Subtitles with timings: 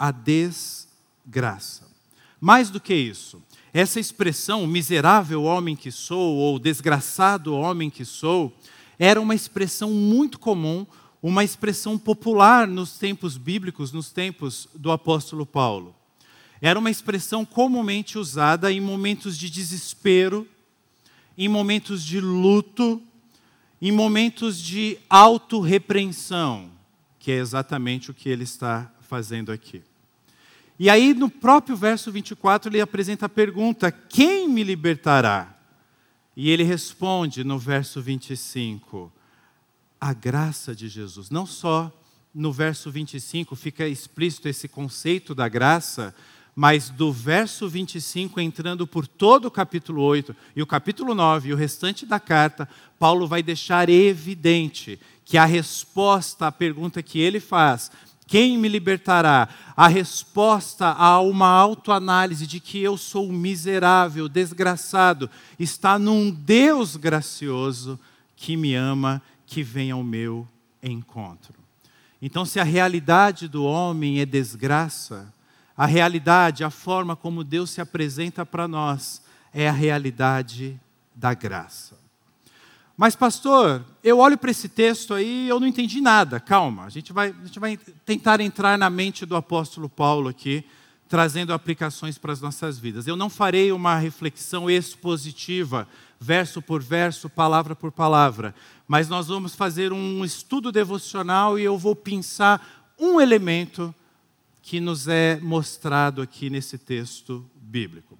[0.00, 1.86] a desgraça.
[2.40, 8.50] Mais do que isso, essa expressão, miserável homem que sou, ou desgraçado homem que sou,
[8.98, 10.86] era uma expressão muito comum,
[11.22, 15.94] uma expressão popular nos tempos bíblicos, nos tempos do apóstolo Paulo.
[16.62, 20.48] Era uma expressão comumente usada em momentos de desespero,
[21.36, 23.02] em momentos de luto,
[23.82, 26.70] em momentos de autorrepreensão,
[27.18, 29.82] que é exatamente o que ele está fazendo aqui.
[30.82, 35.54] E aí, no próprio verso 24, ele apresenta a pergunta: Quem me libertará?
[36.34, 39.12] E ele responde no verso 25:
[40.00, 41.28] A graça de Jesus.
[41.28, 41.92] Não só
[42.34, 46.14] no verso 25 fica explícito esse conceito da graça,
[46.56, 51.52] mas do verso 25 entrando por todo o capítulo 8 e o capítulo 9 e
[51.52, 52.66] o restante da carta,
[52.98, 57.90] Paulo vai deixar evidente que a resposta à pergunta que ele faz
[58.30, 59.48] quem me libertará?
[59.76, 65.28] A resposta a uma autoanálise de que eu sou miserável, desgraçado,
[65.58, 67.98] está num Deus gracioso
[68.36, 70.46] que me ama, que vem ao meu
[70.80, 71.54] encontro.
[72.22, 75.34] Então, se a realidade do homem é desgraça,
[75.76, 79.20] a realidade, a forma como Deus se apresenta para nós,
[79.52, 80.80] é a realidade
[81.16, 81.99] da graça.
[83.00, 86.38] Mas, pastor, eu olho para esse texto aí e eu não entendi nada.
[86.38, 90.62] Calma, a gente, vai, a gente vai tentar entrar na mente do apóstolo Paulo aqui,
[91.08, 93.06] trazendo aplicações para as nossas vidas.
[93.06, 95.88] Eu não farei uma reflexão expositiva,
[96.20, 98.54] verso por verso, palavra por palavra,
[98.86, 103.94] mas nós vamos fazer um estudo devocional e eu vou pensar um elemento
[104.60, 108.19] que nos é mostrado aqui nesse texto bíblico.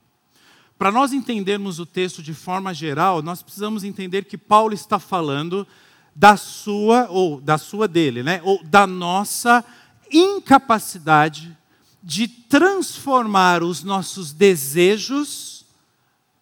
[0.81, 5.69] Para nós entendermos o texto de forma geral, nós precisamos entender que Paulo está falando
[6.17, 8.41] da sua, ou da sua dele, né?
[8.43, 9.63] ou da nossa
[10.11, 11.55] incapacidade
[12.03, 15.67] de transformar os nossos desejos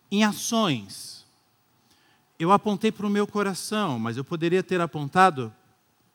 [0.08, 1.26] em ações.
[2.38, 5.52] Eu apontei para o meu coração, mas eu poderia ter apontado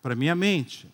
[0.01, 0.90] para a minha mente.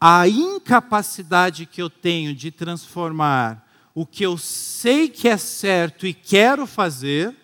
[0.00, 3.63] A incapacidade que eu tenho de transformar
[3.94, 7.34] o que eu sei que é certo e quero fazer,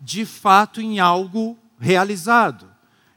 [0.00, 2.70] de fato em algo realizado,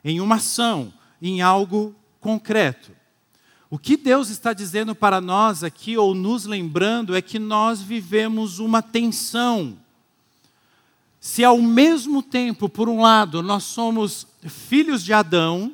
[0.03, 0.91] em uma ação,
[1.21, 2.91] em algo concreto.
[3.69, 8.59] O que Deus está dizendo para nós aqui, ou nos lembrando, é que nós vivemos
[8.59, 9.77] uma tensão.
[11.21, 15.71] Se ao mesmo tempo, por um lado, nós somos filhos de Adão,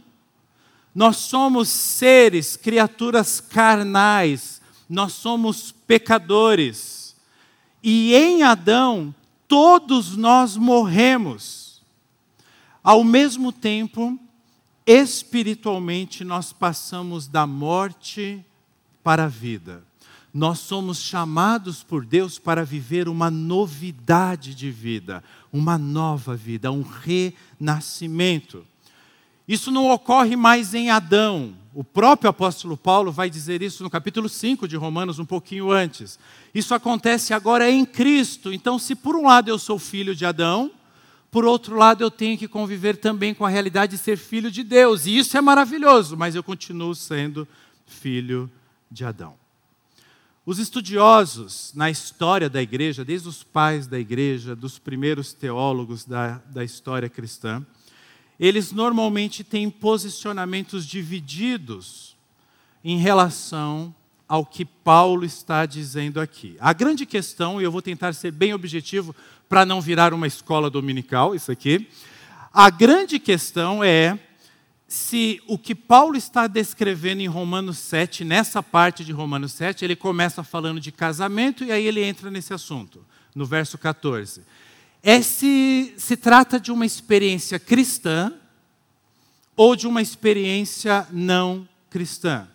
[0.94, 6.97] nós somos seres, criaturas carnais, nós somos pecadores,
[7.90, 9.16] e em Adão,
[9.48, 11.82] todos nós morremos.
[12.84, 14.20] Ao mesmo tempo,
[14.86, 18.44] espiritualmente, nós passamos da morte
[19.02, 19.86] para a vida.
[20.34, 26.84] Nós somos chamados por Deus para viver uma novidade de vida, uma nova vida, um
[26.84, 28.68] renascimento.
[29.48, 31.56] Isso não ocorre mais em Adão.
[31.74, 36.20] O próprio apóstolo Paulo vai dizer isso no capítulo 5 de Romanos, um pouquinho antes.
[36.54, 38.52] Isso acontece agora em Cristo.
[38.52, 40.72] Então, se por um lado eu sou filho de Adão,
[41.32, 44.64] por outro lado eu tenho que conviver também com a realidade de ser filho de
[44.64, 45.06] Deus.
[45.06, 47.48] E isso é maravilhoso, mas eu continuo sendo
[47.86, 48.52] filho
[48.90, 49.36] de Adão.
[50.46, 56.42] Os estudiosos na história da igreja, desde os pais da igreja, dos primeiros teólogos da,
[56.50, 57.66] da história cristã,
[58.40, 62.16] eles normalmente têm posicionamentos divididos
[62.84, 63.94] em relação
[64.28, 66.58] ao que Paulo está dizendo aqui.
[66.60, 69.16] A grande questão, e eu vou tentar ser bem objetivo
[69.48, 71.88] para não virar uma escola dominical, isso aqui.
[72.54, 74.20] A grande questão é
[74.88, 79.96] se o que Paulo está descrevendo em Romanos 7, nessa parte de Romanos 7, ele
[79.96, 84.44] começa falando de casamento e aí ele entra nesse assunto, no verso 14
[85.04, 88.32] é se se trata de uma experiência cristã
[89.56, 92.48] ou de uma experiência não cristã.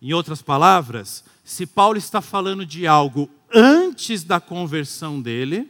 [0.00, 5.68] Em outras palavras, se Paulo está falando de algo antes da conversão dele,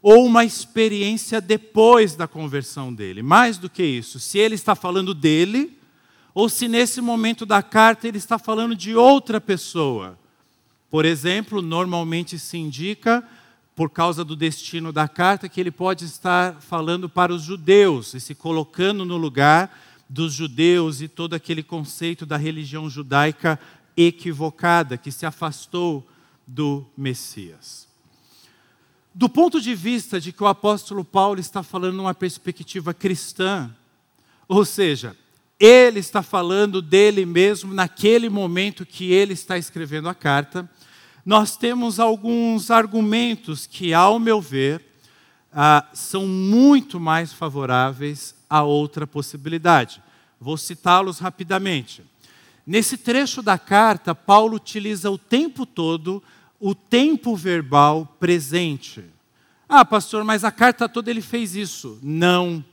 [0.00, 3.22] ou uma experiência depois da conversão dele.
[3.22, 5.76] Mais do que isso, se ele está falando dele,
[6.32, 10.16] ou se nesse momento da carta ele está falando de outra pessoa.
[10.88, 13.26] Por exemplo, normalmente se indica
[13.78, 18.18] por causa do destino da carta, que ele pode estar falando para os judeus e
[18.18, 19.70] se colocando no lugar
[20.08, 23.56] dos judeus e todo aquele conceito da religião judaica
[23.96, 26.04] equivocada que se afastou
[26.44, 27.86] do Messias.
[29.14, 33.70] Do ponto de vista de que o apóstolo Paulo está falando numa perspectiva cristã,
[34.48, 35.16] ou seja,
[35.56, 40.68] ele está falando dele mesmo naquele momento que ele está escrevendo a carta,
[41.28, 44.82] nós temos alguns argumentos que, ao meu ver,
[45.52, 50.02] ah, são muito mais favoráveis a outra possibilidade.
[50.40, 52.02] Vou citá-los rapidamente.
[52.66, 56.22] Nesse trecho da carta, Paulo utiliza o tempo todo
[56.58, 59.04] o tempo verbal presente.
[59.68, 61.98] Ah, pastor, mas a carta toda ele fez isso.
[62.02, 62.64] Não.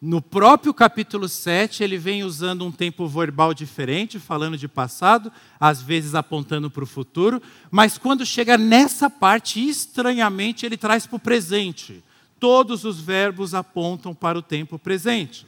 [0.00, 5.80] No próprio capítulo 7, ele vem usando um tempo verbal diferente, falando de passado, às
[5.80, 7.40] vezes apontando para o futuro,
[7.70, 12.04] mas quando chega nessa parte, estranhamente, ele traz para o presente.
[12.38, 15.46] Todos os verbos apontam para o tempo presente.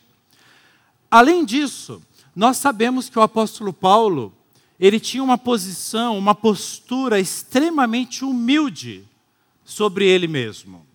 [1.10, 2.02] Além disso,
[2.34, 4.32] nós sabemos que o apóstolo Paulo,
[4.80, 9.04] ele tinha uma posição, uma postura extremamente humilde
[9.62, 10.86] sobre ele mesmo.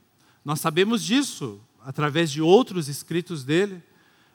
[0.44, 3.82] Nós sabemos disso através de outros escritos dele.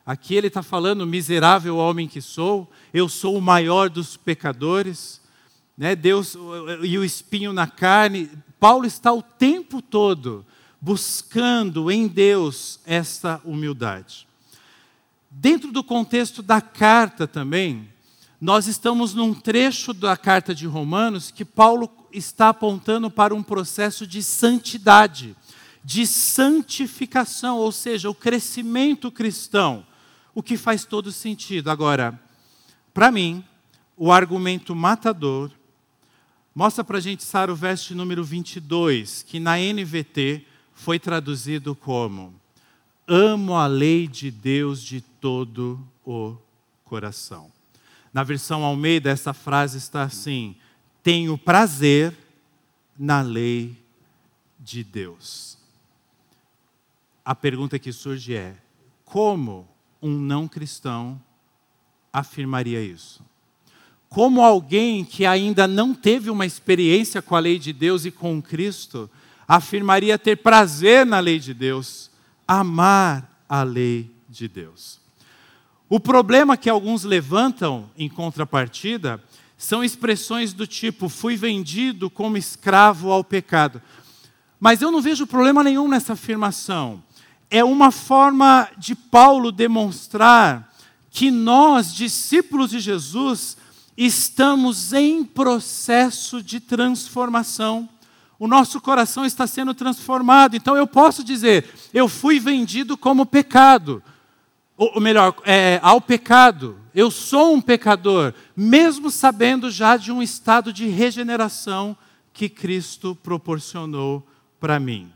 [0.05, 5.21] Aqui ele está falando, miserável homem que sou, eu sou o maior dos pecadores,
[5.77, 5.95] né?
[5.95, 6.37] Deus
[6.83, 8.31] e o espinho na carne.
[8.59, 10.45] Paulo está o tempo todo
[10.81, 14.27] buscando em Deus essa humildade.
[15.31, 17.89] Dentro do contexto da carta também,
[18.41, 24.06] nós estamos num trecho da carta de Romanos que Paulo está apontando para um processo
[24.06, 25.37] de santidade
[25.85, 29.87] de santificação, ou seja, o crescimento cristão,
[30.35, 31.71] o que faz todo sentido.
[31.71, 32.19] Agora,
[32.93, 33.45] para mim,
[33.97, 35.51] o argumento matador
[36.55, 42.35] mostra para a gente, Sara, o verso número 22, que na NVT foi traduzido como:
[43.07, 46.37] Amo a lei de Deus de todo o
[46.85, 47.51] coração.
[48.13, 50.57] Na versão Almeida, essa frase está assim:
[51.03, 52.17] Tenho prazer
[52.99, 53.77] na lei
[54.59, 55.57] de Deus
[57.29, 58.57] a pergunta que surge é:
[59.05, 59.69] como
[60.01, 61.21] um não cristão
[62.11, 63.23] afirmaria isso?
[64.09, 68.41] Como alguém que ainda não teve uma experiência com a lei de Deus e com
[68.41, 69.11] Cristo
[69.47, 72.11] afirmaria ter prazer na lei de Deus,
[72.47, 74.99] amar a lei de Deus?
[75.87, 79.23] O problema que alguns levantam em contrapartida
[79.59, 83.83] são expressões do tipo: fui vendido como escravo ao pecado.
[84.59, 87.05] Mas eu não vejo problema nenhum nessa afirmação
[87.50, 90.73] é uma forma de Paulo demonstrar
[91.11, 93.56] que nós, discípulos de Jesus,
[93.97, 97.89] estamos em processo de transformação.
[98.39, 100.55] O nosso coração está sendo transformado.
[100.55, 104.03] Então eu posso dizer, eu fui vendido como pecado.
[104.77, 106.79] Ou melhor, é, ao pecado.
[106.94, 111.97] Eu sou um pecador, mesmo sabendo já de um estado de regeneração
[112.33, 114.25] que Cristo proporcionou
[114.61, 115.11] para mim.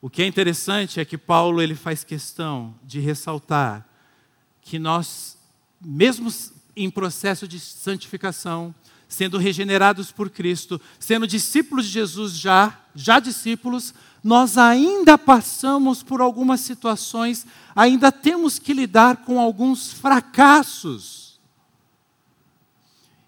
[0.00, 3.86] O que é interessante é que Paulo ele faz questão de ressaltar
[4.62, 5.36] que nós,
[5.80, 6.32] mesmo
[6.76, 8.74] em processo de santificação,
[9.08, 16.20] sendo regenerados por Cristo, sendo discípulos de Jesus já, já discípulos, nós ainda passamos por
[16.20, 21.40] algumas situações, ainda temos que lidar com alguns fracassos.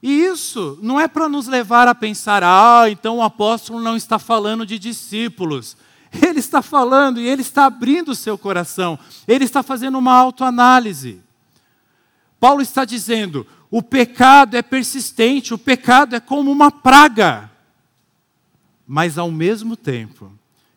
[0.02, 4.18] E isso não é para nos levar a pensar, ah, então o apóstolo não está
[4.18, 5.76] falando de discípulos.
[6.12, 8.98] Ele está falando e ele está abrindo o seu coração.
[9.28, 11.20] Ele está fazendo uma autoanálise.
[12.38, 17.50] Paulo está dizendo: o pecado é persistente, o pecado é como uma praga.
[18.86, 20.32] Mas ao mesmo tempo,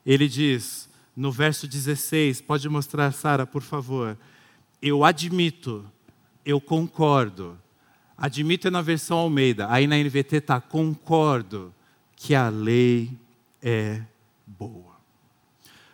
[0.05, 4.17] ele diz no verso 16, pode mostrar, Sara, por favor.
[4.81, 5.85] Eu admito,
[6.45, 7.57] eu concordo.
[8.17, 11.73] Admito é na versão Almeida, aí na NVT está concordo
[12.15, 13.11] que a lei
[13.61, 14.01] é
[14.45, 14.92] boa.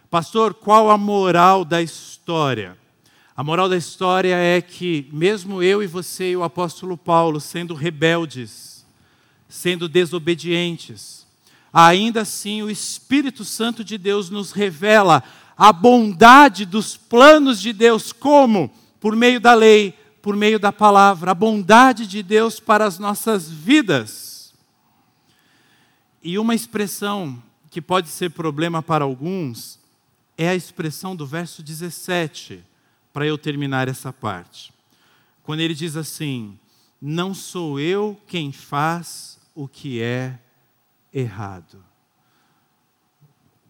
[0.09, 2.75] Pastor, qual a moral da história?
[3.37, 7.75] A moral da história é que, mesmo eu e você e o apóstolo Paulo sendo
[7.75, 8.83] rebeldes,
[9.47, 11.27] sendo desobedientes,
[11.71, 15.23] ainda assim o Espírito Santo de Deus nos revela
[15.55, 18.73] a bondade dos planos de Deus, como?
[18.99, 23.47] Por meio da lei, por meio da palavra, a bondade de Deus para as nossas
[23.47, 24.55] vidas.
[26.23, 29.78] E uma expressão que pode ser problema para alguns
[30.39, 32.63] é a expressão do verso 17,
[33.11, 34.71] para eu terminar essa parte.
[35.43, 36.57] Quando ele diz assim:
[37.01, 40.39] Não sou eu quem faz o que é
[41.13, 41.83] errado.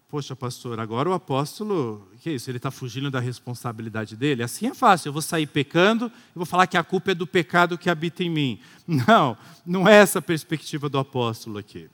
[0.08, 2.48] Poxa, pastor, agora o apóstolo, que é isso?
[2.48, 4.44] Ele está fugindo da responsabilidade dele?
[4.44, 7.26] Assim é fácil, eu vou sair pecando e vou falar que a culpa é do
[7.26, 8.60] pecado que habita em mim.
[8.86, 9.36] Não,
[9.66, 11.88] não é essa a perspectiva do apóstolo aqui.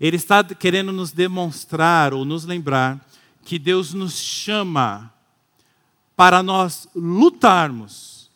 [0.00, 3.04] Ele está querendo nos demonstrar ou nos lembrar
[3.46, 5.14] que Deus nos chama
[6.16, 8.28] para nós lutarmos.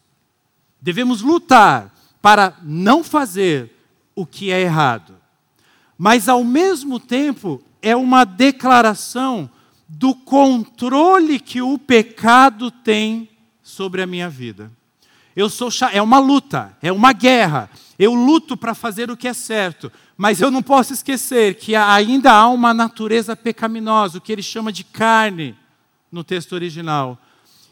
[0.81, 3.77] Devemos lutar para não fazer
[4.15, 5.19] o que é errado.
[5.99, 9.51] mas ao mesmo tempo é uma declaração
[9.87, 13.29] do controle que o pecado tem
[13.63, 14.73] sobre a minha vida.
[15.41, 17.71] Eu sou é uma luta, é uma guerra.
[17.99, 22.31] Eu luto para fazer o que é certo, mas eu não posso esquecer que ainda
[22.31, 25.57] há uma natureza pecaminosa, o que ele chama de carne
[26.13, 27.19] no texto original.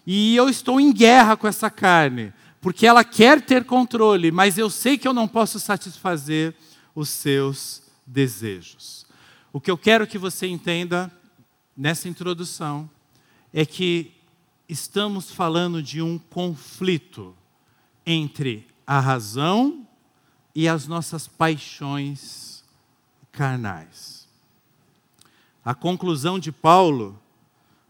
[0.06, 4.70] E eu estou em guerra com essa carne, porque ela quer ter controle, mas eu
[4.70, 6.54] sei que eu não posso satisfazer
[6.94, 9.04] os seus desejos.
[9.52, 11.12] O que eu quero que você entenda
[11.76, 12.88] nessa introdução
[13.52, 14.10] é que
[14.66, 17.37] estamos falando de um conflito
[18.09, 19.87] entre a razão
[20.55, 22.65] e as nossas paixões
[23.31, 24.27] carnais.
[25.62, 27.21] A conclusão de Paulo,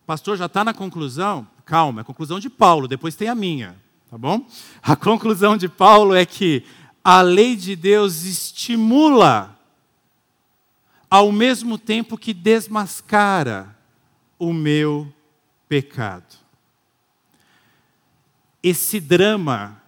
[0.05, 1.47] pastor já está na conclusão?
[1.65, 4.45] Calma, é a conclusão de Paulo, depois tem a minha, tá bom?
[4.83, 6.65] A conclusão de Paulo é que
[7.05, 9.57] a lei de Deus estimula,
[11.09, 13.77] ao mesmo tempo que desmascara
[14.37, 15.11] o meu
[15.69, 16.37] pecado.
[18.61, 19.81] Esse drama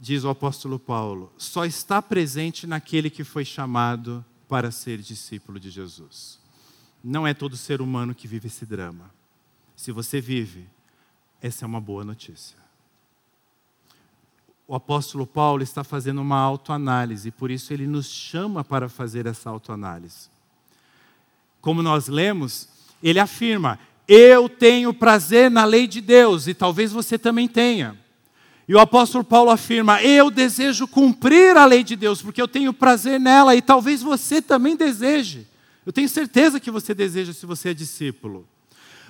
[0.00, 5.68] diz o apóstolo Paulo, só está presente naquele que foi chamado para ser discípulo de
[5.68, 6.40] Jesus.
[7.04, 9.10] Não é todo ser humano que vive esse drama.
[9.76, 10.66] Se você vive,
[11.40, 12.56] essa é uma boa notícia.
[14.66, 19.50] O apóstolo Paulo está fazendo uma autoanálise, por isso ele nos chama para fazer essa
[19.50, 20.30] autoanálise.
[21.60, 22.68] Como nós lemos,
[23.02, 23.78] ele afirma:
[24.08, 27.98] Eu tenho prazer na lei de Deus, e talvez você também tenha.
[28.70, 32.72] E o apóstolo Paulo afirma: Eu desejo cumprir a lei de Deus, porque eu tenho
[32.72, 35.44] prazer nela, e talvez você também deseje.
[35.84, 38.46] Eu tenho certeza que você deseja se você é discípulo.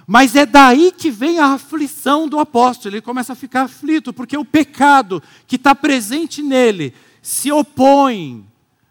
[0.07, 2.95] Mas é daí que vem a aflição do apóstolo.
[2.95, 8.49] Ele começa a ficar aflito, porque o pecado que está presente nele se opõe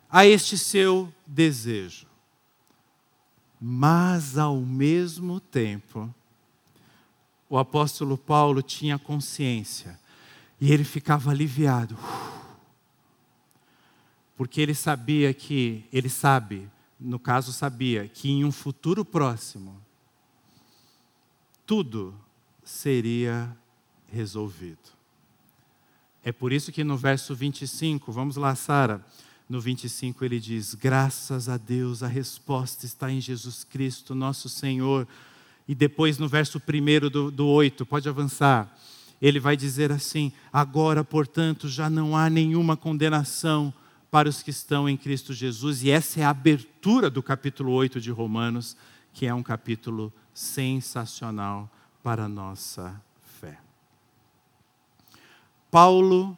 [0.07, 2.05] a este seu desejo.
[3.59, 6.13] Mas, ao mesmo tempo,
[7.49, 9.98] o apóstolo Paulo tinha consciência
[10.59, 11.97] e ele ficava aliviado.
[14.35, 19.79] Porque ele sabia que, ele sabe, no caso sabia, que em um futuro próximo,
[21.65, 22.15] tudo
[22.63, 23.55] seria
[24.07, 24.99] resolvido.
[26.23, 29.05] É por isso que no verso 25, vamos lá, Sara,
[29.47, 35.07] no 25 ele diz: Graças a Deus, a resposta está em Jesus Cristo, nosso Senhor.
[35.67, 38.75] E depois no verso 1 do, do 8, pode avançar
[39.21, 43.73] ele vai dizer assim: agora, portanto, já não há nenhuma condenação
[44.09, 48.01] para os que estão em Cristo Jesus, e essa é a abertura do capítulo 8
[48.01, 48.75] de Romanos,
[49.13, 51.69] que é um capítulo sensacional
[52.01, 52.99] para a nossa
[53.39, 53.59] fé.
[55.69, 56.37] Paulo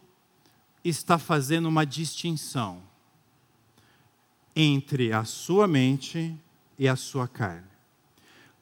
[0.84, 2.82] está fazendo uma distinção
[4.56, 6.36] entre a sua mente
[6.78, 7.68] e a sua carne.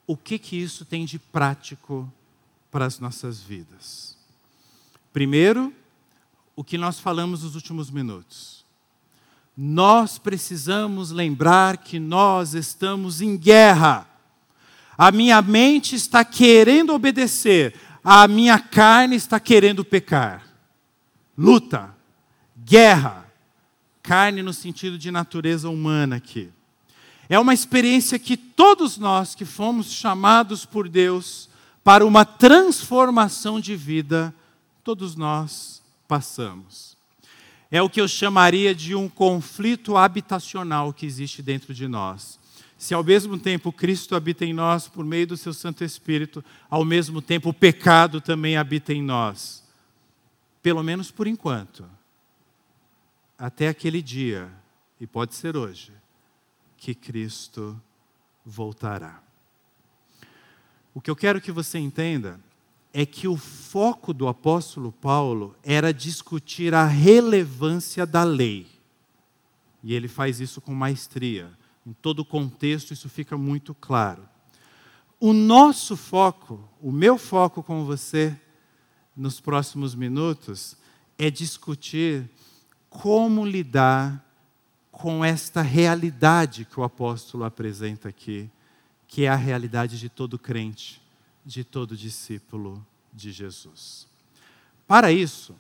[0.06, 2.12] O que que isso tem de prático
[2.72, 4.18] para as nossas vidas.
[5.12, 5.74] Primeiro,
[6.56, 8.66] o que nós falamos nos últimos minutos.
[9.56, 14.08] Nós precisamos lembrar que nós estamos em guerra.
[14.98, 17.74] A minha mente está querendo obedecer,
[18.04, 20.48] a minha carne está querendo pecar.
[21.38, 21.96] Luta,
[22.58, 23.26] guerra,
[24.04, 26.50] carne no sentido de natureza humana aqui.
[27.28, 31.49] É uma experiência que todos nós que fomos chamados por Deus
[31.90, 34.32] para uma transformação de vida,
[34.84, 36.96] todos nós passamos.
[37.72, 42.40] É o que eu chamaria de um conflito habitacional que existe dentro de nós.
[42.78, 46.86] Se ao mesmo tempo Cristo habita em nós por meio do seu Santo Espírito, ao
[46.86, 49.64] mesmo tempo o pecado também habita em nós.
[50.62, 51.90] Pelo menos por enquanto.
[53.36, 54.48] Até aquele dia,
[55.02, 55.92] e pode ser hoje,
[56.78, 57.82] que Cristo
[58.46, 59.28] voltará.
[60.94, 62.40] O que eu quero que você entenda
[62.94, 68.68] é que o foco do apóstolo Paulo era discutir a relevância da lei.
[69.84, 71.52] E ele faz isso com maestria.
[71.86, 74.28] Em todo o contexto, isso fica muito claro.
[75.20, 78.36] O nosso foco, o meu foco com você,
[79.16, 80.76] nos próximos minutos,
[81.18, 82.30] é discutir
[82.90, 84.26] como lidar
[84.92, 88.50] com esta realidade que o apóstolo apresenta aqui
[89.10, 91.02] que é a realidade de todo crente,
[91.44, 94.08] de todo discípulo de Jesus.
[94.88, 95.56] Para isso,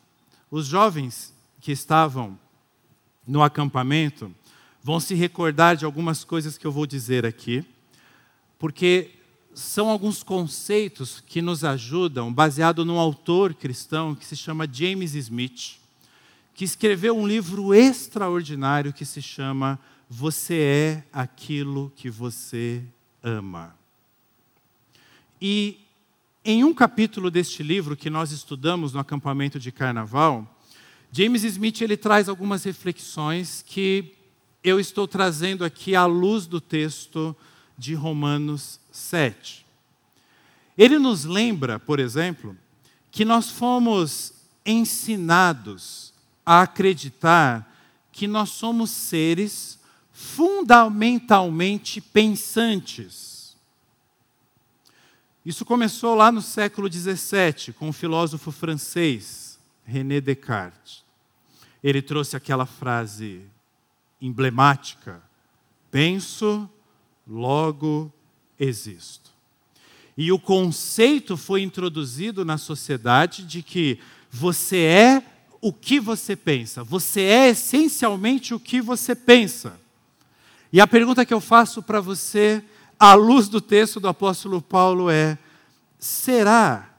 [0.51, 2.39] os jovens que estavam
[3.27, 4.33] no acampamento
[4.83, 7.65] vão se recordar de algumas coisas que eu vou dizer aqui,
[8.59, 9.15] porque
[9.51, 15.79] são alguns conceitos que nos ajudam, baseado num autor cristão que se chama James Smith,
[16.53, 22.83] que escreveu um livro extraordinário que se chama você é aquilo que você
[23.23, 23.75] ama.
[25.41, 25.79] E
[26.43, 30.59] em um capítulo deste livro que nós estudamos no acampamento de carnaval,
[31.11, 34.13] James Smith ele traz algumas reflexões que
[34.63, 37.35] eu estou trazendo aqui à luz do texto
[37.77, 39.65] de Romanos 7.
[40.77, 42.55] Ele nos lembra, por exemplo,
[43.11, 44.33] que nós fomos
[44.65, 46.13] ensinados
[46.45, 47.65] a acreditar
[48.11, 49.78] que nós somos seres
[50.19, 53.55] fundamentalmente pensantes.
[55.45, 61.05] Isso começou lá no século XVII, com o filósofo francês René Descartes.
[61.81, 63.43] Ele trouxe aquela frase
[64.21, 65.23] emblemática:
[65.89, 66.69] penso,
[67.25, 68.11] logo
[68.59, 69.31] existo.
[70.17, 73.97] E o conceito foi introduzido na sociedade de que
[74.29, 75.23] você é
[75.61, 79.79] o que você pensa, você é essencialmente o que você pensa.
[80.71, 82.63] E a pergunta que eu faço para você,
[82.99, 85.38] à luz do texto do apóstolo Paulo, é:
[85.97, 86.93] será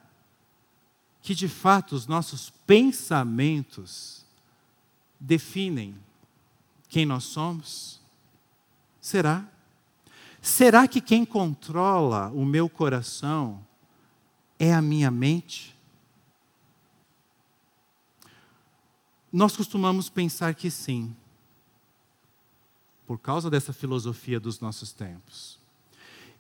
[1.23, 4.25] que de fato os nossos pensamentos
[5.19, 5.95] definem
[6.89, 8.01] quem nós somos?
[9.01, 9.47] Será?
[10.43, 13.65] Será que quem controla o meu coração
[14.59, 15.77] é a minha mente?
[19.33, 21.15] Nós costumamos pensar que sim,
[23.11, 25.59] por causa dessa filosofia dos nossos tempos.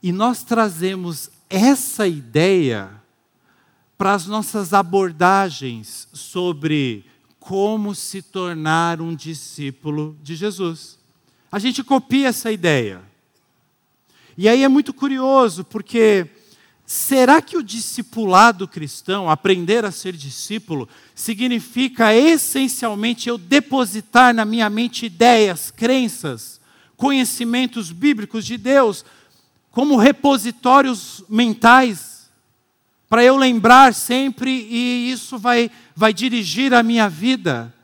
[0.00, 3.02] E nós trazemos essa ideia
[3.98, 7.04] para as nossas abordagens sobre
[7.40, 10.96] como se tornar um discípulo de Jesus.
[11.50, 13.02] A gente copia essa ideia.
[14.38, 16.30] E aí é muito curioso, porque
[16.86, 24.70] será que o discipulado cristão, aprender a ser discípulo, significa essencialmente eu depositar na minha
[24.70, 26.59] mente ideias, crenças,
[27.00, 29.06] conhecimentos bíblicos de Deus,
[29.70, 32.28] como repositórios mentais
[33.08, 37.74] para eu lembrar sempre e isso vai, vai dirigir a minha vida.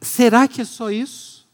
[0.00, 1.46] Será que é só isso?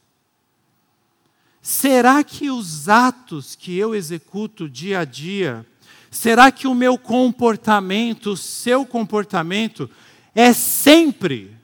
[1.60, 5.66] Será que os atos que eu executo dia a dia,
[6.12, 9.90] será que o meu comportamento, o seu comportamento,
[10.32, 11.54] é sempre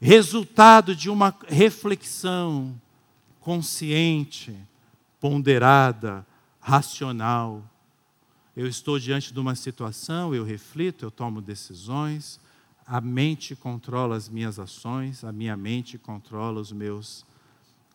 [0.00, 2.80] resultado de uma reflexão
[3.42, 4.56] consciente,
[5.20, 6.26] ponderada,
[6.60, 7.62] racional?
[8.56, 12.40] Eu estou diante de uma situação, eu reflito, eu tomo decisões,
[12.86, 17.24] a mente controla as minhas ações, a minha mente controla os meus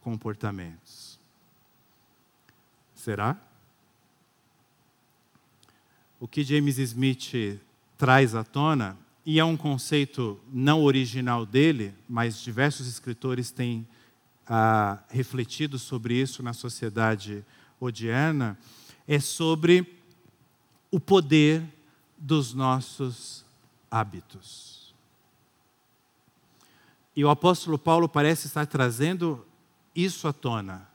[0.02, 1.20] comportamentos.
[2.96, 3.38] Será?
[6.20, 7.60] O que James Smith
[7.98, 13.86] traz à tona, e é um conceito não original dele, mas diversos escritores têm
[14.50, 17.46] ah, refletido sobre isso na sociedade
[17.80, 18.58] odierna,
[19.08, 20.02] é sobre
[20.92, 21.64] o poder
[22.18, 23.46] dos nossos
[23.90, 24.94] hábitos.
[27.16, 29.46] E o apóstolo Paulo parece estar trazendo
[29.96, 30.88] isso à tona.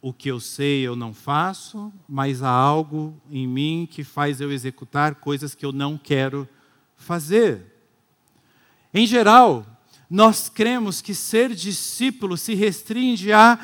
[0.00, 4.50] O que eu sei eu não faço, mas há algo em mim que faz eu
[4.50, 6.48] executar coisas que eu não quero
[6.96, 7.74] fazer.
[8.94, 9.66] Em geral,
[10.08, 13.58] nós cremos que ser discípulo se restringe a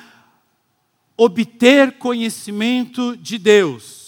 [1.17, 4.03] obter conhecimento de Deus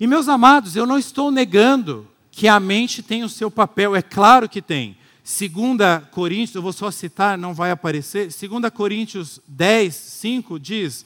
[0.00, 4.02] e meus amados, eu não estou negando que a mente tem o seu papel, é
[4.02, 4.96] claro que tem.
[5.24, 8.30] Segunda Coríntios, eu vou só citar, não vai aparecer.
[8.30, 11.04] Segunda Coríntios 10, 5 diz,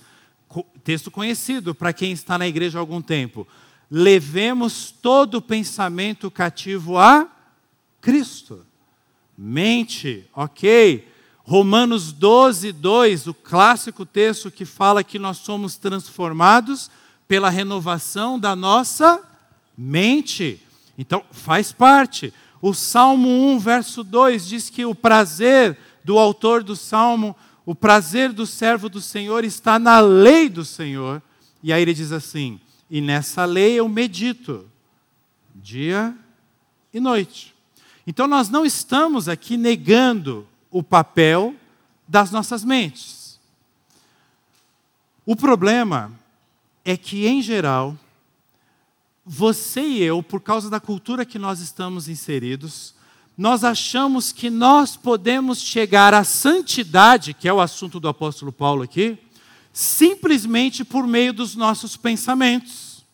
[0.85, 3.49] texto conhecido para quem está na igreja há algum tempo:
[3.91, 7.27] levemos todo pensamento cativo a
[7.99, 8.67] Cristo.
[9.37, 11.09] Mente, ok.
[11.45, 16.91] Romanos 12, 2, o clássico texto que fala que nós somos transformados
[17.27, 19.23] pela renovação da nossa
[19.77, 20.61] mente.
[20.97, 22.33] Então, faz parte.
[22.61, 27.35] O Salmo 1, verso 2 diz que o prazer do autor do salmo,
[27.67, 31.21] o prazer do servo do Senhor está na lei do Senhor.
[31.63, 34.71] E aí ele diz assim: e nessa lei eu medito,
[35.55, 36.15] dia
[36.93, 37.52] e noite.
[38.07, 41.55] Então nós não estamos aqui negando o papel
[42.07, 43.41] das nossas mentes.
[45.25, 46.13] O problema
[46.85, 47.97] é que, em geral,
[49.25, 52.95] você e eu, por causa da cultura que nós estamos inseridos,
[53.39, 58.83] nós achamos que nós podemos chegar à santidade, que é o assunto do apóstolo Paulo
[58.83, 59.17] aqui,
[59.73, 63.05] simplesmente por meio dos nossos pensamentos.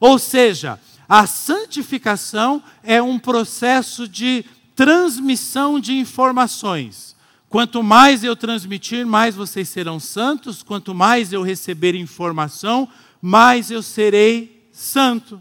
[0.00, 7.14] Ou seja, a santificação é um processo de transmissão de informações.
[7.48, 10.62] Quanto mais eu transmitir, mais vocês serão santos.
[10.62, 12.88] Quanto mais eu receber informação,
[13.22, 15.40] mais eu serei santo.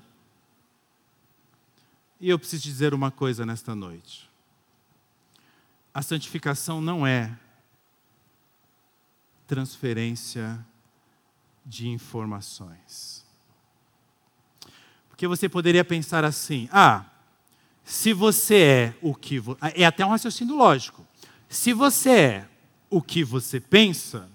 [2.22, 4.30] E eu preciso dizer uma coisa nesta noite.
[5.94, 7.36] A santificação não é
[9.48, 10.64] transferência
[11.66, 13.23] de informações.
[15.24, 17.06] Porque você poderia pensar assim: ah,
[17.82, 19.40] se você é o que.
[19.40, 19.58] Vo...
[19.74, 21.08] É até um raciocínio lógico.
[21.48, 22.50] Se você é
[22.90, 24.30] o que você pensa,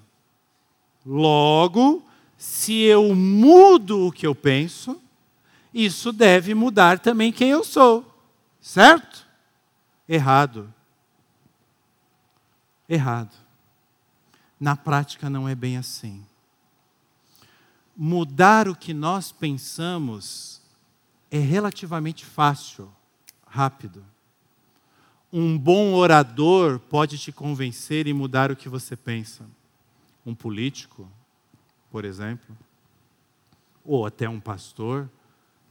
[1.04, 2.02] logo,
[2.38, 4.98] se eu mudo o que eu penso,
[5.74, 8.02] isso deve mudar também quem eu sou.
[8.58, 9.26] Certo?
[10.08, 10.72] Errado.
[12.88, 13.36] Errado.
[14.58, 16.24] Na prática não é bem assim.
[17.94, 20.57] Mudar o que nós pensamos
[21.30, 22.90] é relativamente fácil,
[23.46, 24.04] rápido.
[25.32, 29.44] Um bom orador pode te convencer e mudar o que você pensa.
[30.24, 31.10] Um político,
[31.90, 32.56] por exemplo,
[33.84, 35.08] ou até um pastor,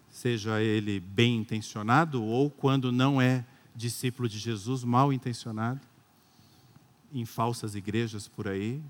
[0.10, 5.82] seja ele bem intencionado ou, quando não é discípulo de Jesus, mal intencionado,
[7.14, 8.82] em falsas igrejas por aí,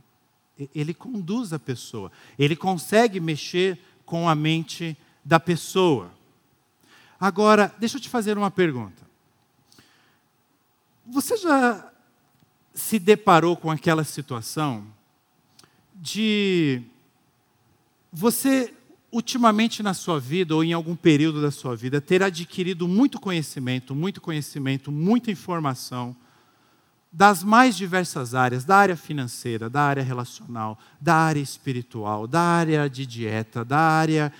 [0.73, 6.16] ele conduz a pessoa, ele consegue mexer com a mente da pessoa.
[7.19, 9.05] Agora, deixa eu te fazer uma pergunta.
[11.05, 11.91] Você já
[12.73, 14.85] se deparou com aquela situação
[15.95, 16.81] de
[18.11, 18.73] você
[19.11, 23.95] ultimamente na sua vida ou em algum período da sua vida ter adquirido muito conhecimento,
[23.95, 26.15] muito conhecimento, muita informação
[27.11, 32.87] das mais diversas áreas, da área financeira, da área relacional, da área espiritual, da área
[32.89, 34.31] de dieta, da área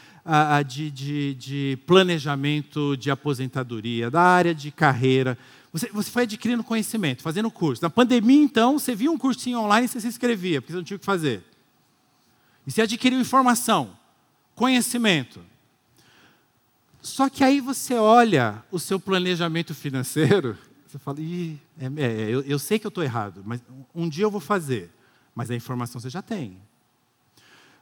[0.66, 5.38] de, de, de, planejamento de aposentadoria, da área de carreira.
[5.72, 7.82] Você, você foi adquirindo conhecimento, fazendo curso.
[7.82, 10.84] Na pandemia, então, você via um cursinho online e você se inscrevia, porque você não
[10.84, 11.44] tinha o que fazer.
[12.66, 13.98] E você adquiriu informação,
[14.54, 15.40] conhecimento.
[17.02, 22.42] Só que aí você olha o seu planejamento financeiro, você fala, Ih, é, é, eu,
[22.42, 23.62] eu sei que eu estou errado, mas
[23.96, 24.92] um dia eu vou fazer.
[25.34, 26.58] Mas a informação você já tem.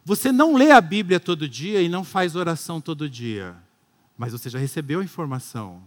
[0.05, 3.55] Você não lê a Bíblia todo dia e não faz oração todo dia,
[4.15, 5.81] mas você já recebeu a informação.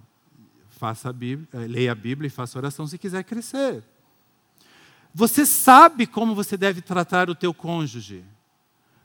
[0.70, 3.84] Faça a Bíblia, eh, leia a Bíblia e faça oração se quiser crescer.
[5.14, 8.24] Você sabe como você deve tratar o teu cônjuge.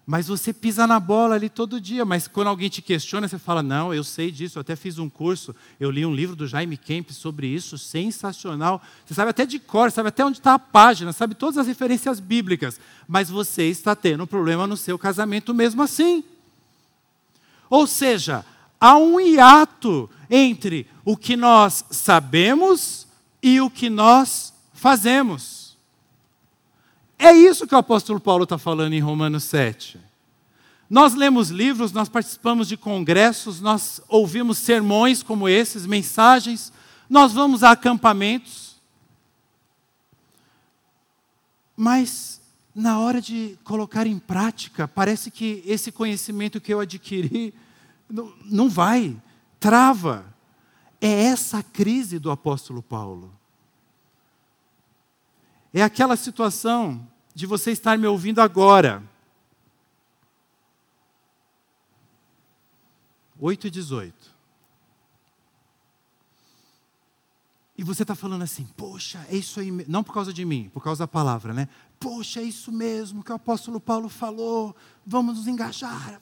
[0.06, 2.04] Mas você pisa na bola ali todo dia.
[2.04, 4.58] Mas quando alguém te questiona, você fala: Não, eu sei disso.
[4.58, 5.56] Eu até fiz um curso.
[5.80, 8.82] Eu li um livro do Jaime Kemp sobre isso, sensacional.
[9.06, 12.20] Você sabe até de cor, sabe até onde está a página, sabe todas as referências
[12.20, 12.80] bíblicas.
[13.08, 16.24] Mas você está tendo um problema no seu casamento mesmo assim.
[17.70, 18.46] Ou seja,
[18.80, 23.08] há um hiato entre o que nós sabemos
[23.42, 25.63] e o que nós fazemos.
[27.24, 29.98] É isso que o apóstolo Paulo está falando em Romanos 7.
[30.90, 36.74] Nós lemos livros, nós participamos de congressos, nós ouvimos sermões como esses, mensagens,
[37.10, 38.76] nós vamos a acampamentos.
[41.78, 42.42] Mas,
[42.76, 47.54] na hora de colocar em prática, parece que esse conhecimento que eu adquiri
[48.44, 49.16] não, vai,
[49.62, 50.26] trava.
[51.00, 53.34] É essa a crise do apóstolo Paulo.
[55.74, 59.04] É aquela situação de você estar me ouvindo agora.
[63.40, 64.34] 8 e 18.
[67.76, 70.84] E você está falando assim, poxa, é isso aí, não por causa de mim, por
[70.84, 71.68] causa da palavra, né?
[72.00, 76.22] Poxa, é isso mesmo que o apóstolo Paulo falou, vamos nos engajar.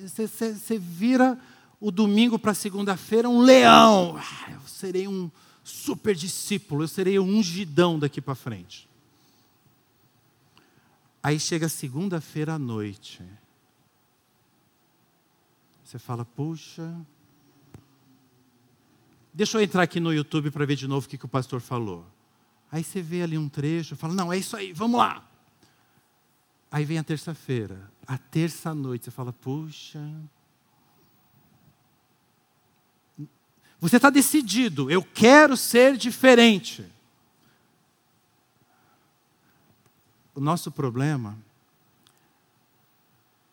[0.00, 1.38] Você, você, você vira
[1.80, 4.16] o domingo para segunda-feira um leão.
[4.16, 5.30] Ah, eu serei um
[5.64, 8.88] super discípulo, eu serei um ungidão daqui para frente.
[11.24, 13.22] Aí chega segunda-feira à noite.
[15.82, 16.94] Você fala, puxa.
[19.32, 21.62] Deixa eu entrar aqui no YouTube para ver de novo o que, que o pastor
[21.62, 22.04] falou.
[22.70, 25.26] Aí você vê ali um trecho, fala, não, é isso aí, vamos lá.
[26.70, 27.90] Aí vem a terça-feira.
[28.06, 30.06] A terça-noite, você fala, puxa.
[33.80, 36.84] Você está decidido, eu quero ser diferente.
[40.34, 41.38] O nosso problema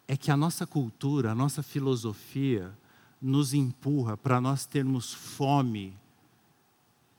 [0.07, 2.75] é que a nossa cultura, a nossa filosofia
[3.21, 5.95] nos empurra para nós termos fome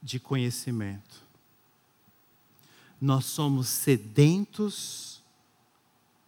[0.02, 1.22] de conhecimento.
[3.00, 5.22] Nós somos sedentos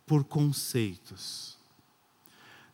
[0.06, 1.58] por conceitos.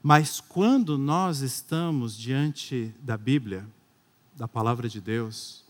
[0.02, 3.66] Mas quando nós estamos diante da Bíblia,
[4.36, 5.64] da palavra de Deus,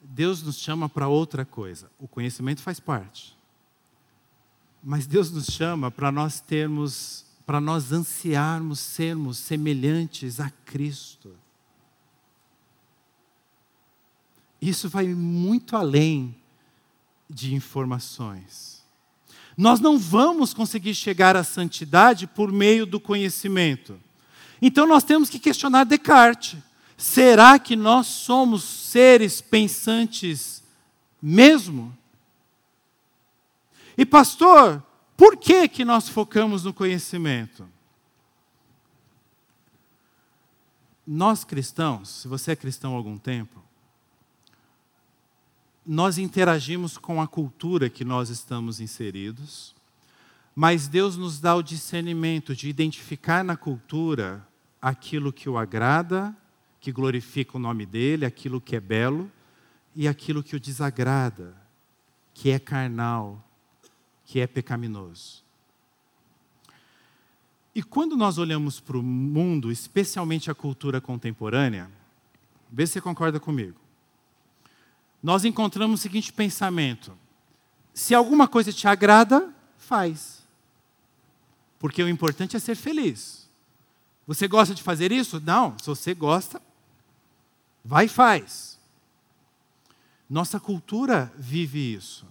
[0.00, 1.90] Deus nos chama para outra coisa.
[1.98, 3.37] O conhecimento faz parte.
[4.90, 11.36] Mas Deus nos chama para nós termos, para nós ansiarmos sermos semelhantes a Cristo.
[14.62, 16.34] Isso vai muito além
[17.28, 18.82] de informações.
[19.58, 24.00] Nós não vamos conseguir chegar à santidade por meio do conhecimento.
[24.62, 26.58] Então nós temos que questionar Descartes.
[26.96, 30.62] Será que nós somos seres pensantes
[31.20, 31.94] mesmo?
[33.98, 34.80] E pastor,
[35.16, 37.68] por que que nós focamos no conhecimento?
[41.04, 43.60] Nós cristãos, se você é cristão há algum tempo,
[45.84, 49.74] nós interagimos com a cultura que nós estamos inseridos,
[50.54, 54.46] mas Deus nos dá o discernimento de identificar na cultura
[54.80, 56.36] aquilo que o agrada,
[56.78, 59.28] que glorifica o nome dele, aquilo que é belo,
[59.96, 61.56] e aquilo que o desagrada,
[62.32, 63.47] que é carnal,
[64.28, 65.42] que é pecaminoso.
[67.74, 71.90] E quando nós olhamos para o mundo, especialmente a cultura contemporânea,
[72.70, 73.88] vê se você concorda comigo
[75.22, 77.16] nós encontramos o seguinte pensamento:
[77.92, 80.46] se alguma coisa te agrada, faz.
[81.78, 83.48] Porque o importante é ser feliz.
[84.26, 85.40] Você gosta de fazer isso?
[85.40, 85.76] Não.
[85.78, 86.60] Se você gosta,
[87.84, 88.78] vai e faz.
[90.28, 92.26] Nossa cultura vive isso.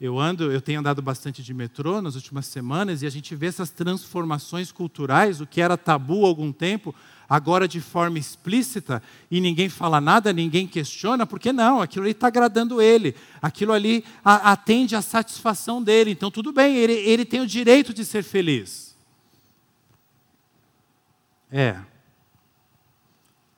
[0.00, 3.46] Eu ando, eu tenho andado bastante de metrô nas últimas semanas e a gente vê
[3.46, 6.94] essas transformações culturais, o que era tabu há algum tempo,
[7.28, 12.28] agora de forma explícita, e ninguém fala nada, ninguém questiona, porque não, aquilo ali está
[12.28, 17.40] agradando ele, aquilo ali a, atende à satisfação dele, então tudo bem, ele, ele tem
[17.40, 18.96] o direito de ser feliz.
[21.50, 21.76] É.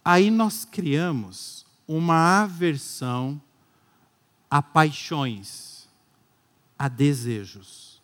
[0.02, 3.40] Aí nós criamos uma aversão
[4.50, 5.79] a paixões
[6.80, 8.00] a desejos.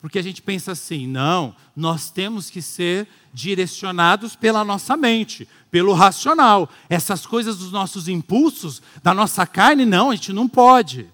[0.00, 5.92] Porque a gente pensa assim, não, nós temos que ser direcionados pela nossa mente, pelo
[5.92, 6.68] racional.
[6.90, 11.06] Essas coisas dos nossos impulsos, da nossa carne, não, a gente não pode.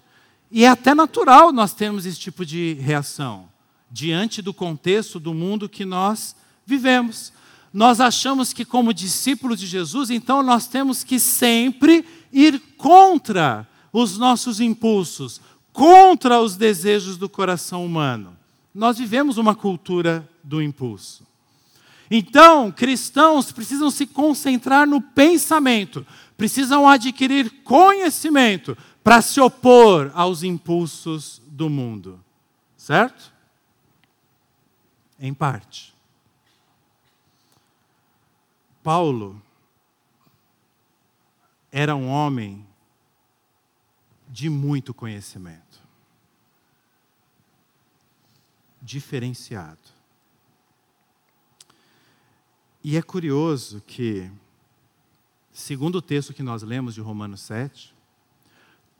[0.49, 3.47] E é até natural nós termos esse tipo de reação,
[3.91, 7.31] diante do contexto do mundo que nós vivemos.
[7.71, 14.17] Nós achamos que, como discípulos de Jesus, então nós temos que sempre ir contra os
[14.17, 15.39] nossos impulsos,
[15.75, 18.37] contra os desejos do coração humano.
[18.73, 21.27] Nós vivemos uma cultura do impulso.
[22.09, 26.07] Então, cristãos precisam se concentrar no pensamento,
[26.37, 32.23] precisam adquirir conhecimento para se opor aos impulsos do mundo.
[32.77, 33.33] Certo?
[35.19, 35.93] Em parte.
[38.81, 39.41] Paulo
[41.69, 42.65] era um homem
[44.35, 45.85] de muito conhecimento.
[48.81, 49.79] diferenciado.
[52.83, 54.29] E é curioso que,
[55.51, 57.95] segundo o texto que nós lemos de Romanos 7,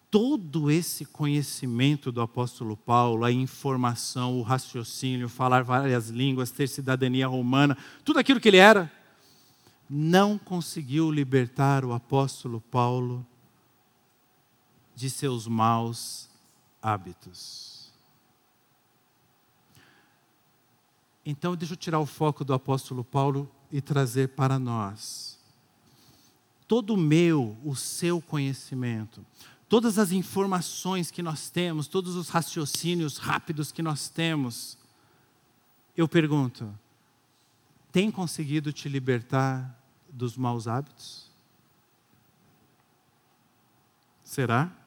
[0.10, 7.28] todo esse conhecimento do apóstolo Paulo, a informação, o raciocínio, falar várias línguas, ter cidadania
[7.28, 8.92] romana, tudo aquilo que ele era,
[9.88, 13.24] não conseguiu libertar o apóstolo Paulo
[14.96, 16.30] de seus maus
[16.82, 17.92] hábitos.
[21.26, 25.40] Então, deixa eu tirar o foco do apóstolo Paulo e trazer para nós.
[26.68, 29.26] Todo o meu, o seu conhecimento,
[29.68, 34.78] todas as informações que nós temos, todos os raciocínios rápidos que nós temos,
[35.98, 36.72] eu pergunto:
[37.92, 39.80] tem conseguido te libertar
[40.10, 41.30] dos maus hábitos?
[44.24, 44.85] Será?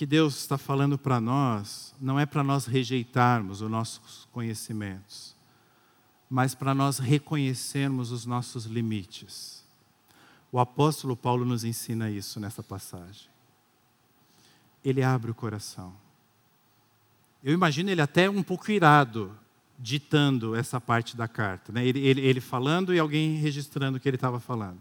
[0.00, 5.36] Que Deus está falando para nós não é para nós rejeitarmos os nossos conhecimentos,
[6.30, 9.62] mas para nós reconhecermos os nossos limites.
[10.50, 13.28] O apóstolo Paulo nos ensina isso nessa passagem.
[14.82, 15.94] Ele abre o coração.
[17.44, 19.36] Eu imagino ele até um pouco irado,
[19.78, 21.72] ditando essa parte da carta.
[21.72, 21.84] Né?
[21.84, 24.80] Ele, ele, ele falando e alguém registrando o que ele estava falando.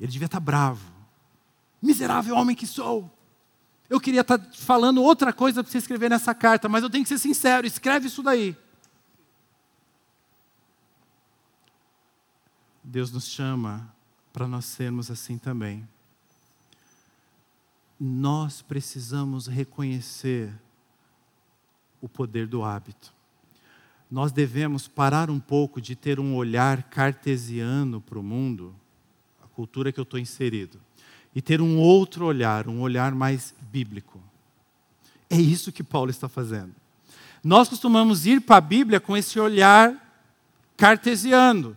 [0.00, 1.01] Ele devia estar bravo
[1.82, 3.10] Miserável homem que sou.
[3.90, 7.08] Eu queria estar falando outra coisa para você escrever nessa carta, mas eu tenho que
[7.08, 8.56] ser sincero, escreve isso daí.
[12.82, 13.94] Deus nos chama
[14.32, 15.86] para nós sermos assim também.
[17.98, 20.52] Nós precisamos reconhecer
[22.00, 23.14] o poder do hábito.
[24.10, 28.74] nós devemos parar um pouco de ter um olhar cartesiano para o mundo,
[29.42, 30.78] a cultura que eu estou inserido,
[31.34, 34.20] e ter um outro olhar, um olhar mais bíblico.
[35.30, 36.74] É isso que Paulo está fazendo.
[37.42, 39.94] Nós costumamos ir para a Bíblia com esse olhar
[40.76, 41.76] cartesiano,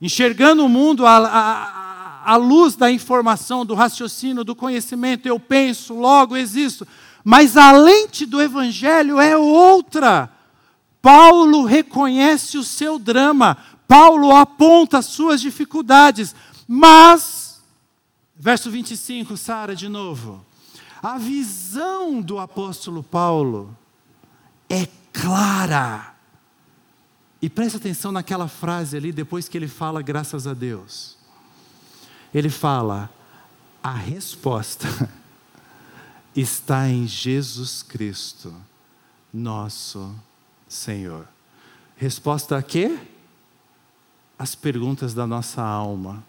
[0.00, 5.26] enxergando o mundo à, à, à luz da informação, do raciocínio, do conhecimento.
[5.26, 6.86] Eu penso, logo existo.
[7.24, 10.30] Mas a lente do Evangelho é outra.
[11.02, 13.56] Paulo reconhece o seu drama,
[13.88, 16.34] Paulo aponta as suas dificuldades,
[16.68, 17.49] mas,
[18.40, 20.42] verso 25, Sara, de novo,
[21.02, 23.76] a visão do apóstolo Paulo
[24.66, 26.14] é clara.
[27.42, 31.18] E preste atenção naquela frase ali, depois que ele fala, graças a Deus.
[32.32, 33.10] Ele fala,
[33.82, 34.88] a resposta
[36.34, 38.54] está em Jesus Cristo,
[39.32, 40.14] nosso
[40.66, 41.28] Senhor.
[41.94, 42.98] Resposta a quê?
[44.38, 46.24] As perguntas da nossa alma,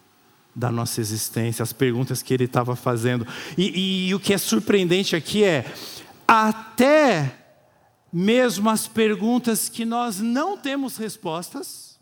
[0.56, 3.26] da nossa existência, as perguntas que ele estava fazendo.
[3.58, 5.72] E, e, e o que é surpreendente aqui é,
[6.28, 7.38] até
[8.12, 11.98] mesmo as perguntas que nós não temos respostas,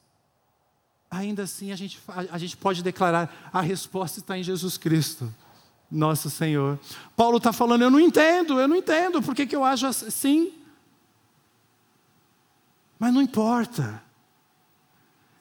[1.09, 5.33] ainda assim a gente, a, a gente pode declarar: a resposta está em Jesus Cristo
[5.91, 6.79] nosso Senhor.
[7.15, 10.53] Paulo está falando, eu não entendo, eu não entendo, por que, que eu acho assim?
[12.99, 14.03] Mas não importa.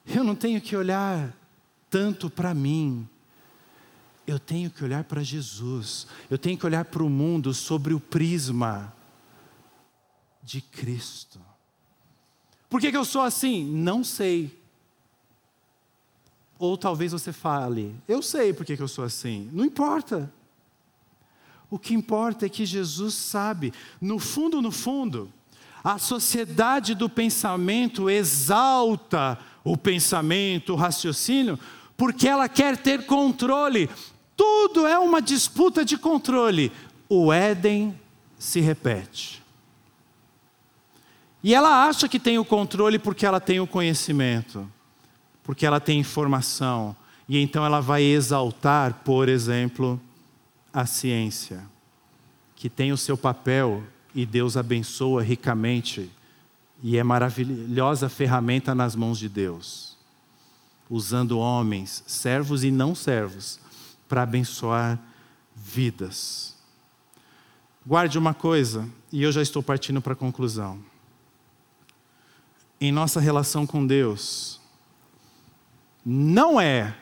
[0.07, 1.31] Eu não tenho que olhar
[1.89, 3.07] tanto para mim.
[4.25, 6.07] Eu tenho que olhar para Jesus.
[6.29, 8.93] Eu tenho que olhar para o mundo sobre o prisma
[10.43, 11.39] de Cristo.
[12.69, 13.65] Por que, que eu sou assim?
[13.65, 14.57] Não sei.
[16.59, 19.49] Ou talvez você fale, eu sei por que, que eu sou assim.
[19.53, 20.31] Não importa.
[21.69, 23.71] O que importa é que Jesus sabe,
[24.01, 25.31] no fundo, no fundo,
[25.83, 31.59] a sociedade do pensamento exalta o pensamento, o raciocínio,
[31.99, 33.89] porque ela quer ter controle.
[34.37, 36.71] Tudo é uma disputa de controle.
[37.09, 37.93] O Éden
[38.37, 39.43] se repete.
[41.43, 44.65] E ela acha que tem o controle porque ela tem o conhecimento,
[45.43, 46.95] porque ela tem informação.
[47.27, 49.99] E então ela vai exaltar, por exemplo,
[50.71, 51.65] a ciência,
[52.55, 53.83] que tem o seu papel
[54.15, 56.09] e Deus abençoa ricamente
[56.81, 59.88] e é maravilhosa ferramenta nas mãos de Deus,
[60.89, 63.59] usando homens, servos e não servos,
[64.07, 64.99] para abençoar
[65.55, 66.55] vidas.
[67.85, 70.79] Guarde uma coisa, e eu já estou partindo para a conclusão.
[72.81, 74.59] Em nossa relação com Deus,
[76.05, 76.95] não é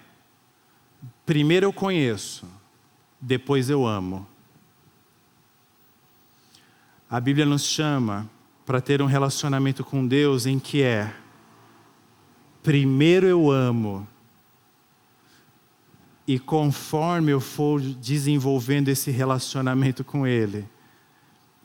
[1.25, 2.47] primeiro eu conheço,
[3.19, 4.25] depois eu amo.
[7.09, 8.29] A Bíblia nos chama
[8.65, 11.13] para ter um relacionamento com Deus em que é
[12.67, 14.05] primeiro eu amo
[16.27, 20.67] e conforme eu for desenvolvendo esse relacionamento com Ele,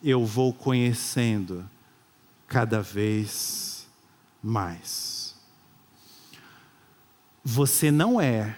[0.00, 1.68] eu vou conhecendo
[2.46, 3.88] cada vez
[4.40, 5.34] mais.
[7.42, 8.56] Você não é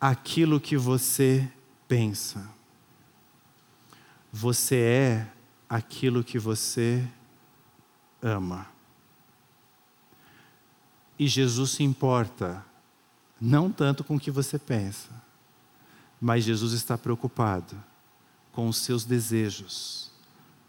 [0.00, 1.46] aquilo que você
[1.86, 2.48] pensa.
[4.32, 5.26] Você é
[5.68, 7.06] aquilo que você
[8.22, 8.79] ama.
[11.20, 12.64] E Jesus se importa
[13.38, 15.10] não tanto com o que você pensa,
[16.18, 17.76] mas Jesus está preocupado
[18.52, 20.10] com os seus desejos,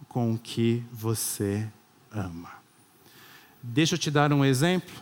[0.09, 1.65] com o que você
[2.11, 2.49] ama.
[3.63, 4.93] Deixa eu te dar um exemplo.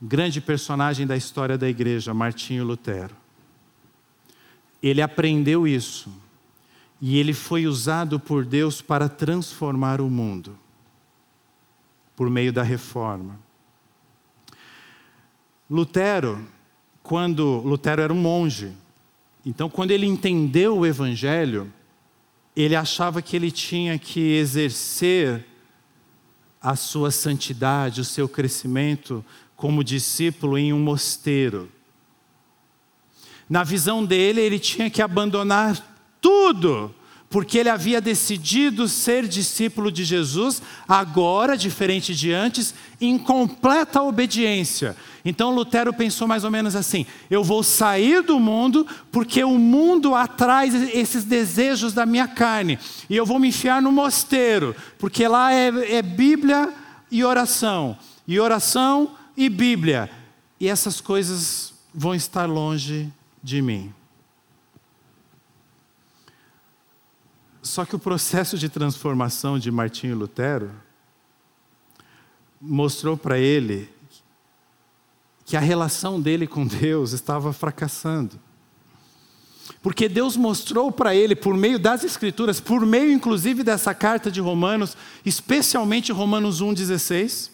[0.00, 3.14] Grande personagem da história da igreja, Martinho Lutero.
[4.82, 6.10] Ele aprendeu isso
[6.98, 10.58] e ele foi usado por Deus para transformar o mundo,
[12.18, 13.38] por meio da reforma.
[15.70, 16.44] Lutero,
[17.00, 18.72] quando Lutero era um monge,
[19.46, 21.72] então quando ele entendeu o evangelho,
[22.56, 25.46] ele achava que ele tinha que exercer
[26.60, 31.70] a sua santidade, o seu crescimento como discípulo em um mosteiro.
[33.48, 35.80] Na visão dele, ele tinha que abandonar
[36.20, 36.92] tudo,
[37.30, 44.96] porque ele havia decidido ser discípulo de Jesus, agora, diferente de antes, em completa obediência.
[45.24, 50.14] Então Lutero pensou mais ou menos assim: eu vou sair do mundo, porque o mundo
[50.14, 52.78] atrai esses desejos da minha carne,
[53.10, 56.72] e eu vou me enfiar no mosteiro, porque lá é, é Bíblia
[57.10, 60.10] e oração, e oração e Bíblia,
[60.58, 63.08] e essas coisas vão estar longe
[63.42, 63.92] de mim.
[67.68, 70.70] Só que o processo de transformação de Martinho Lutero
[72.58, 73.90] mostrou para ele
[75.44, 78.40] que a relação dele com Deus estava fracassando.
[79.82, 84.40] Porque Deus mostrou para ele, por meio das Escrituras, por meio inclusive dessa carta de
[84.40, 87.50] Romanos, especialmente Romanos 1,16,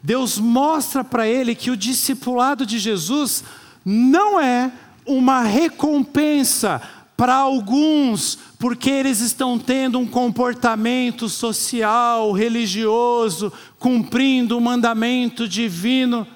[0.00, 3.42] Deus mostra para ele que o discipulado de Jesus
[3.84, 4.70] não é
[5.04, 15.46] uma recompensa para alguns, porque eles estão tendo um comportamento social, religioso, cumprindo o mandamento
[15.46, 16.26] divino.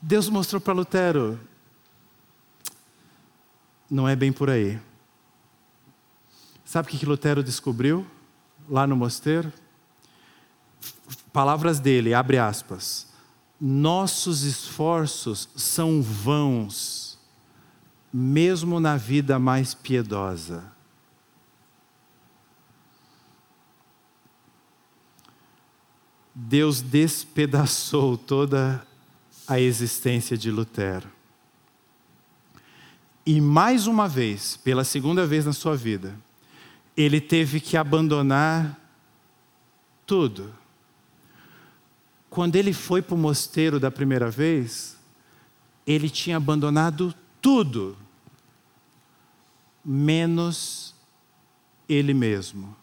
[0.00, 1.38] Deus mostrou para Lutero:
[3.88, 4.76] não é bem por aí.
[6.64, 8.04] Sabe o que Lutero descobriu
[8.68, 9.52] lá no mosteiro?
[11.32, 13.06] Palavras dele, abre aspas.
[13.60, 17.11] Nossos esforços são vãos,
[18.12, 20.70] mesmo na vida mais piedosa.
[26.34, 28.86] Deus despedaçou toda
[29.46, 31.08] a existência de Lutero.
[33.24, 36.14] E mais uma vez, pela segunda vez na sua vida,
[36.96, 38.78] ele teve que abandonar
[40.06, 40.52] tudo.
[42.28, 44.96] Quando ele foi para o mosteiro da primeira vez,
[45.86, 47.96] ele tinha abandonado tudo,
[49.84, 50.94] menos
[51.88, 52.76] ele mesmo,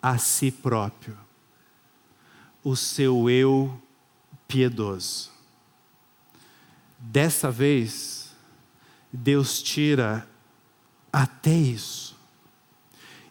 [0.00, 1.18] a si próprio,
[2.62, 3.80] o seu eu
[4.46, 5.30] piedoso.
[6.98, 8.32] Dessa vez,
[9.12, 10.28] Deus tira
[11.12, 12.07] até isso.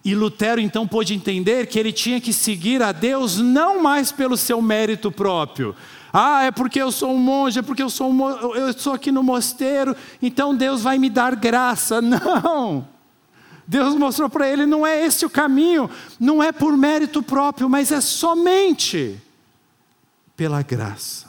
[0.07, 4.37] E Lutero então pôde entender que ele tinha que seguir a Deus não mais pelo
[4.37, 5.75] seu mérito próprio.
[6.13, 9.11] Ah, é porque eu sou um monge, é porque eu sou, um, eu sou aqui
[9.11, 11.99] no mosteiro, então Deus vai me dar graça.
[12.01, 12.87] Não!
[13.67, 17.91] Deus mostrou para ele: não é esse o caminho, não é por mérito próprio, mas
[17.91, 19.21] é somente
[20.37, 21.27] pela graça.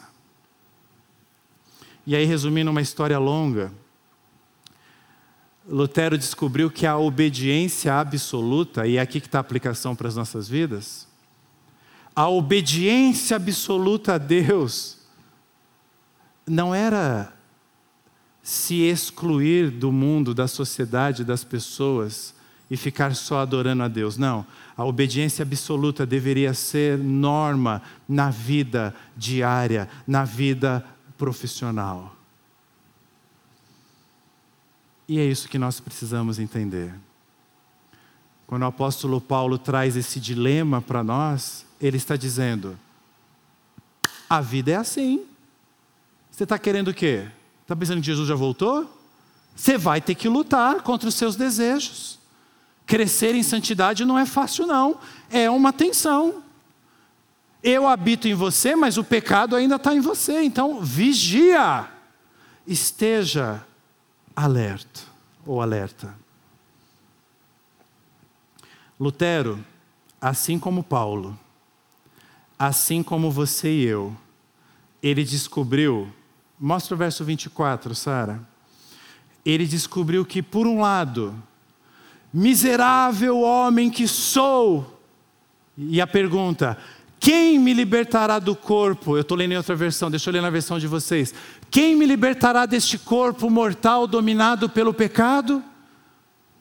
[2.06, 3.72] E aí, resumindo uma história longa,
[5.68, 10.16] Lutero descobriu que a obediência absoluta, e é aqui que está a aplicação para as
[10.16, 11.06] nossas vidas,
[12.16, 14.98] a obediência absoluta a Deus
[16.46, 17.32] não era
[18.42, 22.34] se excluir do mundo, da sociedade, das pessoas
[22.70, 24.16] e ficar só adorando a Deus.
[24.16, 24.46] Não.
[24.76, 30.84] A obediência absoluta deveria ser norma na vida diária, na vida
[31.16, 32.17] profissional.
[35.08, 36.94] E é isso que nós precisamos entender.
[38.46, 42.78] Quando o apóstolo Paulo traz esse dilema para nós, ele está dizendo:
[44.28, 45.24] a vida é assim.
[46.30, 47.26] Você está querendo o quê?
[47.62, 48.88] Está pensando que Jesus já voltou?
[49.56, 52.18] Você vai ter que lutar contra os seus desejos.
[52.86, 54.98] Crescer em santidade não é fácil, não.
[55.30, 56.42] É uma tensão.
[57.62, 60.42] Eu habito em você, mas o pecado ainda está em você.
[60.42, 61.88] Então, vigia.
[62.66, 63.62] Esteja
[64.44, 65.00] alerta
[65.44, 66.14] ou alerta.
[68.98, 69.64] Lutero,
[70.20, 71.38] assim como Paulo,
[72.56, 74.16] assim como você e eu,
[75.02, 76.12] ele descobriu,
[76.58, 78.40] mostra o verso 24, Sara.
[79.44, 81.34] Ele descobriu que, por um lado,
[82.32, 85.00] miserável homem que sou,
[85.76, 86.76] e a pergunta,
[87.20, 89.16] quem me libertará do corpo?
[89.16, 91.34] Eu estou lendo em outra versão, deixa eu ler na versão de vocês.
[91.70, 95.62] Quem me libertará deste corpo mortal dominado pelo pecado?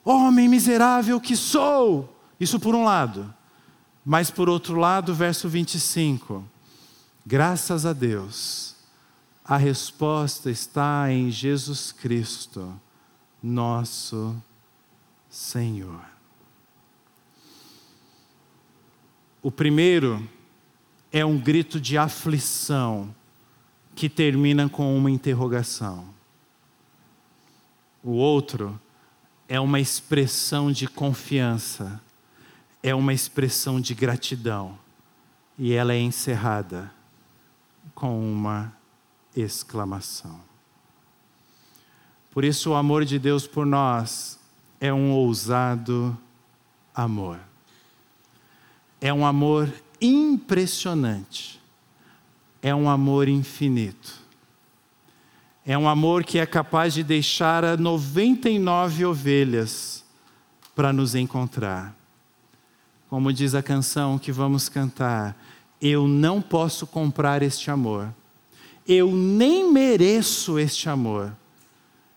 [0.04, 2.16] Homem miserável que sou!
[2.38, 3.34] Isso por um lado.
[4.04, 6.44] Mas por outro lado, verso 25.
[7.26, 8.74] Graças a Deus,
[9.44, 12.78] a resposta está em Jesus Cristo,
[13.42, 14.34] nosso
[15.28, 16.00] Senhor.
[19.42, 20.26] O primeiro
[21.12, 23.14] é um grito de aflição
[23.98, 26.06] que termina com uma interrogação.
[28.00, 28.80] O outro
[29.48, 32.00] é uma expressão de confiança,
[32.80, 34.78] é uma expressão de gratidão,
[35.58, 36.92] e ela é encerrada
[37.92, 38.72] com uma
[39.34, 40.40] exclamação.
[42.30, 44.38] Por isso, o amor de Deus por nós
[44.80, 46.16] é um ousado
[46.94, 47.40] amor.
[49.00, 49.68] É um amor
[50.00, 51.57] impressionante.
[52.62, 54.14] É um amor infinito.
[55.64, 60.02] É um amor que é capaz de deixar 99 ovelhas
[60.74, 61.94] para nos encontrar.
[63.10, 65.36] Como diz a canção que vamos cantar,
[65.80, 68.12] eu não posso comprar este amor.
[68.86, 71.36] Eu nem mereço este amor.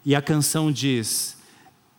[0.06, 1.38] E a canção diz: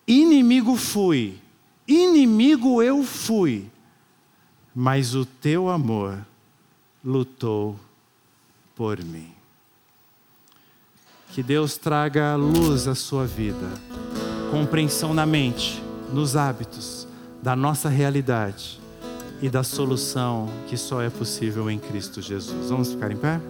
[0.06, 1.38] inimigo fui,
[1.86, 3.70] inimigo eu fui,
[4.74, 6.26] mas o teu amor
[7.04, 7.78] lutou
[8.82, 9.30] por mim.
[11.28, 13.70] Que Deus traga luz à sua vida,
[14.50, 15.80] compreensão na mente,
[16.12, 17.06] nos hábitos
[17.40, 18.80] da nossa realidade
[19.40, 22.70] e da solução que só é possível em Cristo Jesus.
[22.70, 23.40] Vamos ficar em pé?